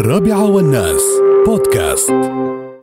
الرابعة 0.00 0.54
والناس 0.54 1.20
بودكاست 1.46 2.12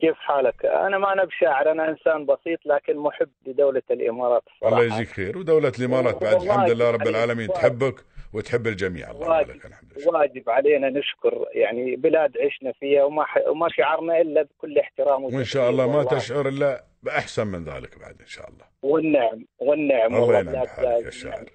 كيف 0.02 0.15
حالك؟ 0.17 0.65
أنا 0.65 0.97
ما 0.97 1.13
أنا 1.13 1.25
بشاعر 1.25 1.71
أنا 1.71 1.89
إنسان 1.89 2.25
بسيط 2.25 2.59
لكن 2.66 2.97
محب 2.97 3.29
لدولة 3.46 3.82
الإمارات 3.92 4.43
الصراحة. 4.47 4.75
الله 4.82 4.85
يجزيك 4.85 5.07
خير 5.07 5.37
ودولة 5.37 5.71
الإمارات 5.79 6.23
بعد 6.23 6.41
الحمد 6.41 6.69
لله 6.69 6.91
رب 6.91 7.07
العالمين. 7.07 7.47
تحبك 7.47 7.95
وتحب 8.33 8.67
الجميع 8.67 9.11
الله 9.11 9.29
واجب. 9.29 9.49
لك 9.49 9.65
الحمد 9.65 9.93
لله 9.97 10.07
واجب 10.07 10.49
علينا 10.49 10.89
نشكر 10.89 11.45
يعني 11.51 11.95
بلاد 11.95 12.37
عشنا 12.37 12.71
فيها 12.71 13.03
وما 13.03 13.23
ح... 13.23 13.37
وما 13.47 13.69
شعرنا 13.69 14.21
إلا 14.21 14.41
بكل 14.41 14.79
احترام 14.79 15.23
وإن 15.23 15.44
شاء 15.44 15.69
الله 15.69 15.87
ما 15.87 15.97
والله. 15.97 16.17
تشعر 16.17 16.48
إلا 16.48 16.84
بأحسن 17.03 17.48
من 17.48 17.63
ذلك 17.63 17.99
بعد 17.99 18.16
إن 18.21 18.27
شاء 18.27 18.49
الله 18.49 18.66
والنعم 18.81 19.45
والنعم 19.59 20.16
الله 20.16 20.21
والله 20.21 20.39
ينعم 20.39 20.63
بحالك. 20.63 21.05
يا 21.05 21.09
شاعر 21.09 21.45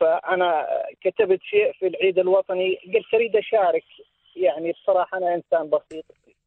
فأنا 0.00 0.66
كتبت 1.00 1.40
شيء 1.42 1.72
في 1.72 1.86
العيد 1.86 2.18
الوطني 2.18 2.78
قلت 2.94 3.14
أريد 3.14 3.36
أشارك 3.36 3.84
يعني 4.40 4.72
بصراحة 4.72 5.18
أنا 5.18 5.34
إنسان 5.34 5.70
بسيط. 5.70 6.04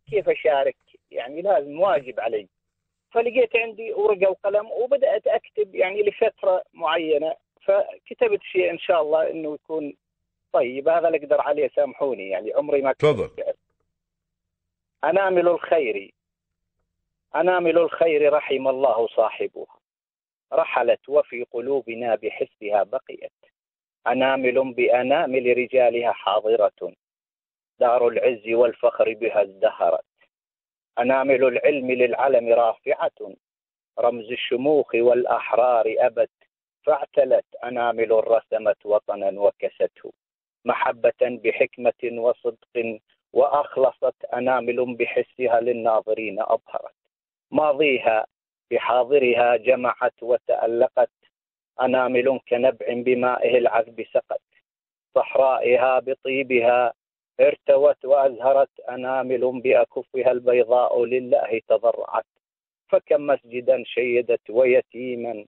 كيف 0.09 0.29
أشارك؟ 0.29 0.75
يعني 1.11 1.41
لازم 1.41 1.79
واجب 1.79 2.20
علي. 2.20 2.48
فلقيت 3.11 3.55
عندي 3.55 3.93
ورقة 3.93 4.29
وقلم 4.29 4.71
وبدأت 4.71 5.27
أكتب 5.27 5.75
يعني 5.75 6.03
لفترة 6.03 6.63
معينة. 6.73 7.35
فكتبت 7.62 8.43
شيء 8.43 8.71
إن 8.71 8.79
شاء 8.79 9.01
الله 9.01 9.29
إنه 9.29 9.53
يكون 9.53 9.93
طيب. 10.53 10.89
هذا 10.89 11.07
اللي 11.07 11.17
أقدر 11.17 11.41
عليه 11.41 11.70
سامحوني. 11.75 12.29
يعني 12.29 12.53
عمري 12.53 12.81
ما 12.81 12.93
تفضل. 12.93 13.29
شعر. 13.38 13.53
أنامل 15.03 15.48
الخير. 15.48 16.13
أنامل 17.35 17.77
الخير 17.77 18.34
رحم 18.34 18.67
الله 18.67 19.07
صاحبها 19.07 19.77
رحلت 20.53 21.09
وفي 21.09 21.43
قلوبنا 21.51 22.15
بحسها 22.15 22.84
بقيت. 22.84 23.31
أنامل 24.07 24.73
بأنامل 24.73 25.57
رجالها 25.57 26.12
حاضرة. 26.12 26.93
دار 27.81 28.08
العز 28.08 28.48
والفخر 28.48 29.13
بها 29.13 29.41
ازدهرت. 29.41 30.12
أنامل 30.99 31.44
العلم 31.44 31.91
للعلم 31.91 32.54
رافعة. 32.54 33.20
رمز 33.99 34.32
الشموخ 34.32 34.96
والأحرار 34.96 35.96
أبت. 35.99 36.29
فاعتلت 36.85 37.46
أنامل 37.63 38.12
رسمت 38.27 38.85
وطنا 38.85 39.41
وكسته. 39.41 40.13
محبة 40.65 41.21
بحكمة 41.21 42.01
وصدق. 42.04 42.99
وأخلصت 43.34 44.26
أنامل 44.34 44.95
بحسها 44.95 45.60
للناظرين 45.62 46.40
أظهرت. 46.40 46.95
ماضيها 47.51 48.26
بحاضرها 48.71 49.55
جمعت 49.55 50.23
وتألقت. 50.23 51.18
أنامل 51.82 52.40
كنبع 52.49 52.85
بمائه 52.90 53.57
العذب 53.57 54.05
سقت. 54.13 54.41
صحرائها 55.16 55.99
بطيبها 55.99 56.93
ارتوت 57.41 58.05
وأزهرت 58.05 58.79
أنامل 58.89 59.61
بأكفها 59.61 60.31
البيضاء 60.31 61.05
لله 61.05 61.61
تضرعت 61.67 62.25
فكم 62.89 63.27
مسجدا 63.27 63.83
شيدت 63.85 64.50
ويتيما 64.50 65.45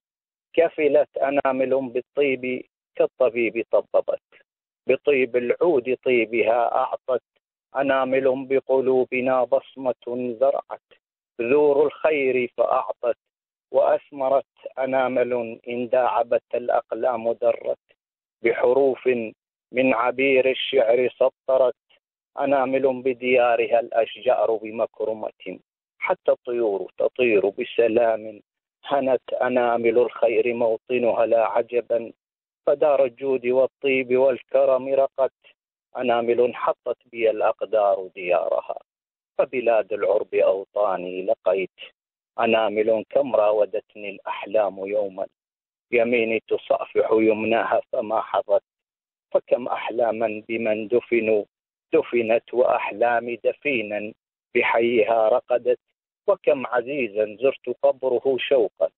كفلت 0.53 1.17
أنامل 1.17 1.89
بالطيب 1.89 2.63
كالطبيب 2.95 3.66
طببت 3.72 4.22
بطيب 4.88 5.35
العود 5.35 5.97
طيبها 6.03 6.75
أعطت 6.75 7.23
أنامل 7.75 8.45
بقلوبنا 8.50 9.44
بصمة 9.44 10.35
زرعت 10.39 10.88
ذور 11.41 11.85
الخير 11.85 12.47
فأعطت 12.57 13.17
وأثمرت 13.72 14.45
أنامل 14.80 15.59
إن 15.67 15.89
داعبت 15.89 16.44
الأقلام 16.55 17.31
درت 17.31 17.80
بحروف 18.44 19.07
من 19.72 19.94
عبير 19.94 20.50
الشعر 20.52 21.09
سطرت 21.09 21.75
أنامل 22.39 23.02
بديارها 23.02 23.80
الأشجار 23.80 24.56
بمكرمة. 24.56 25.59
حتى 26.00 26.31
الطيور 26.31 26.92
تطير 26.98 27.50
بسلام. 27.50 28.42
هنت 28.86 29.34
أنامل 29.34 29.98
الخير 29.98 30.53
موطنها 30.53 31.25
لا 31.25 31.46
عجبا. 31.47 32.12
فدار 32.68 33.06
الجود 33.06 33.47
والطيب 33.47 34.18
والكرم 34.18 34.94
رقت. 34.94 35.31
أنامل 35.97 36.56
حطت 36.56 36.97
بي 37.12 37.30
الأقدار 37.30 38.09
ديارها. 38.16 38.80
فبلاد 39.38 39.94
العرب 39.94 40.36
أوطاني 40.36 41.25
لقيت. 41.25 41.80
أنامل 42.40 43.06
كم 43.09 43.36
راودتني 43.36 44.09
الأحلام 44.09 44.78
يوما. 44.88 45.28
يميني 45.91 46.44
تصافح 46.47 47.12
يمناها 47.12 47.81
فما 47.91 48.22
حظت. 48.22 48.63
فكم 49.31 49.68
أحلاما 49.68 50.44
بمن 50.47 50.88
دفنوا 50.88 51.44
دفنت 51.94 52.54
وأحلامي 52.54 53.36
دفينا 53.44 54.14
بحيها 54.56 55.30
رقدت 55.30 55.80
وكم 56.28 56.68
عزيزا 56.68 57.38
زرت 57.42 57.78
قبره 57.84 58.38
شوقا 58.40 58.90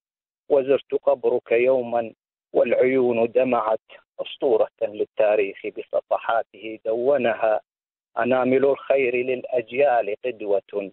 وزرت 0.50 0.94
قبرك 1.04 1.52
يوما 1.52 2.14
والعيون 2.54 3.32
دمعت 3.32 3.80
أسطورة 4.20 4.70
للتاريخ 4.82 5.58
بصفحاته 5.68 6.80
دونها. 6.86 7.62
أنامل 8.18 8.66
الخير 8.66 9.16
للأجيال 9.16 10.16
قدوة. 10.26 10.92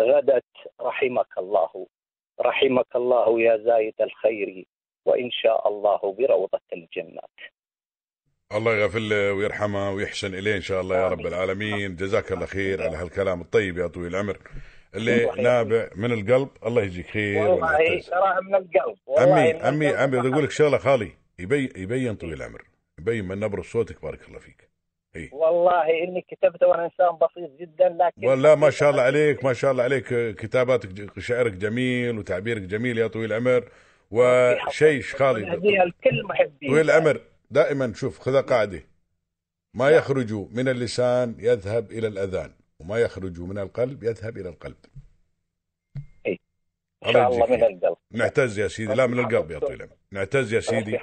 غدت 0.00 0.44
رحمك 0.80 1.38
الله 1.38 1.86
رحمك 2.40 2.96
الله 2.96 3.40
يا 3.40 3.56
زايد 3.56 3.94
الخير 4.00 4.64
وإن 5.06 5.30
شاء 5.30 5.68
الله 5.68 6.00
بروضة 6.18 6.60
الجنات 6.72 7.38
الله 8.54 8.76
يغفر 8.76 8.98
له 8.98 9.32
ويرحمه 9.32 9.90
ويحسن 9.90 10.34
إليه 10.34 10.56
إن 10.56 10.60
شاء 10.60 10.80
الله 10.80 10.96
يا 10.96 11.08
رب. 11.08 11.26
العالمين. 11.26 11.96
جزاك 11.96 12.32
الله 12.32 12.46
خير 12.46 12.82
على 12.82 12.96
هالكلام 12.96 13.40
الطيب 13.40 13.78
يا 13.78 13.86
طويل 13.86 14.06
العمر. 14.06 14.36
اللي 14.94 15.30
نابع 15.36 15.88
من 15.96 16.12
القلب 16.12 16.48
الله 16.66 16.82
يجزيك 16.82 17.06
خير 17.06 17.38
والله 17.38 17.52
والمعتز. 17.52 18.06
تراها 18.06 18.40
من 18.40 18.54
القلب. 18.54 18.96
والله 19.06 19.52
من 19.52 19.60
عمي 19.62 19.88
القلب. 19.88 20.00
عمي 20.00 20.18
بدي 20.18 20.28
أقول 20.28 20.44
لك 20.44 20.50
شغلة 20.50 20.78
خالي. 20.78 21.10
يبين 21.38 21.68
يبين 21.76 22.14
طويل 22.14 22.34
العمر. 22.34 22.62
يبين 23.00 23.28
من 23.28 23.40
نبرة 23.40 23.62
صوتك 23.62 24.02
بارك 24.02 24.28
الله 24.28 24.38
فيك. 24.38 24.70
والله 25.32 25.82
إني 25.82 26.26
كتبت 26.30 26.62
وأنا 26.62 26.84
إنسان 26.84 27.18
بسيط 27.22 27.60
جدا 27.60 27.88
لكن 27.88 28.26
والله 28.28 28.54
ما 28.54 28.70
شاء 28.70 28.90
الله 28.90 29.02
عليك 29.02 29.44
ما 29.44 29.52
شاء 29.52 29.72
الله 29.72 29.82
عليك. 29.82 30.36
كتاباتك 30.36 31.18
شعرك 31.18 31.52
جميل 31.52 32.18
وتعبيرك 32.18 32.62
جميل 32.62 32.98
يا 32.98 33.06
طويل 33.06 33.32
العمر. 33.32 33.64
وشيء 34.10 35.02
خالي 35.02 35.56
طويل 36.68 36.90
العمر 36.90 37.20
دائما 37.50 37.92
شوف 37.94 38.18
خذ 38.18 38.42
قاعدة. 38.42 38.82
ما 39.74 39.90
يخرج 39.90 40.32
من 40.32 40.68
اللسان 40.68 41.34
يذهب 41.38 41.92
إلى 41.92 42.06
الأذان 42.06 42.52
وما 42.80 42.98
يخرج 42.98 43.40
من 43.40 43.58
القلب 43.58 44.02
يذهب 44.02 44.38
إلى 44.38 44.48
القلب. 44.48 44.76
إن 46.26 47.12
شاء 47.12 47.28
الله 47.28 47.46
من. 47.46 47.62
القلب. 47.62 47.96
نعتز 48.10 48.58
يا 48.58 48.68
سيدي. 48.68 48.94
لا 48.94 49.06
من 49.06 49.18
القلب 49.18 49.50
يا 49.50 49.58
طويل 49.58 49.74
العمر. 49.74 49.92
نعتز 50.12 50.52
يا 50.52 50.60
سيدي. 50.60 50.98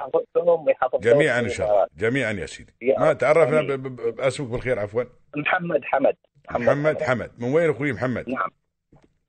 جميعا 1.00 1.40
إن 1.40 1.50
شاء 1.50 1.72
الله. 1.72 1.88
جميعا 1.97 2.31
يا 2.31 2.46
سيدي. 2.46 2.74
ما. 2.81 3.14
تعرفنا 3.14 3.75
بأسمك 3.75 4.47
بالخير 4.47 4.79
عفوا. 4.79 5.03
محمد 5.35 5.81
حمد. 5.84 6.16
محمد 6.52 7.03
حمد. 7.03 7.31
من 7.38 7.53
وين 7.53 7.69
أخوي 7.69 7.94
محمد؟ 7.94 8.29
نعم. 8.29 8.50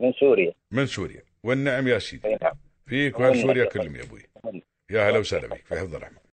من 0.01 0.13
سوريا. 0.13 0.53
من 0.71 0.87
سوريا. 0.87 1.23
والنعم 1.43 1.89
يا 1.89 1.99
سيدي. 1.99 2.39
نعم. 2.43 2.55
فيك 2.87 3.21
ومنك 3.21 3.43
سوريا 3.43 3.65
يا 3.65 3.69
كلهم 3.69 3.97
يا 3.97 4.03
أبوي. 4.03 4.23
يا 4.91 5.11
هلا 5.11 5.19
وسهلا 5.19 5.47
بك. 5.47 5.67
في 5.67 5.79
حفظ 5.79 5.95
الرحمن 5.95 6.19